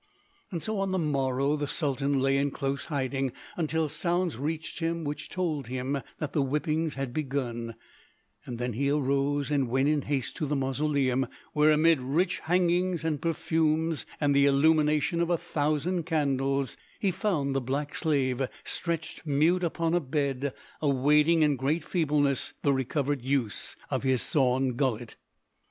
So 0.57 0.79
on 0.79 0.89
the 0.91 0.97
morrow 0.97 1.55
the 1.55 1.67
Sultan 1.67 2.19
lay 2.21 2.37
in 2.39 2.49
close 2.49 2.85
hiding 2.85 3.33
until 3.55 3.87
sounds 3.87 4.35
reached 4.35 4.79
him 4.79 5.03
which 5.03 5.29
told 5.29 5.65
that 5.65 6.33
the 6.33 6.41
whippings 6.41 6.95
had 6.95 7.13
begun; 7.13 7.75
then 8.47 8.73
he 8.73 8.89
arose 8.89 9.51
and 9.51 9.67
went 9.69 9.89
in 9.89 10.01
haste 10.01 10.35
to 10.37 10.47
the 10.47 10.55
mausoleum, 10.55 11.27
where 11.53 11.71
amid 11.71 11.99
rich 12.01 12.39
hangings 12.39 13.05
and 13.05 13.21
perfumes 13.21 14.07
and 14.19 14.35
the 14.35 14.47
illumination 14.47 15.21
of 15.21 15.29
a 15.29 15.37
thousand 15.37 16.07
candles, 16.07 16.77
he 16.99 17.11
found 17.11 17.53
the 17.55 17.61
black 17.61 17.93
slave 17.93 18.41
stretched 18.63 19.23
mute 19.27 19.63
upon 19.63 19.93
a 19.93 19.99
bed 19.99 20.51
awaiting 20.81 21.43
in 21.43 21.55
great 21.55 21.85
feebleness 21.85 22.53
the 22.63 22.73
recovered 22.73 23.21
use 23.21 23.75
of 23.91 24.01
his 24.01 24.23
sawn 24.23 24.69
gullet. 24.75 25.15